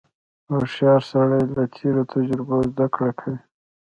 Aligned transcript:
•هوښیار 0.51 1.01
سړی 1.11 1.43
له 1.55 1.63
تېرو 1.75 2.03
تجربو 2.13 2.55
زدهکړه 2.69 3.11
کوي. 3.19 3.39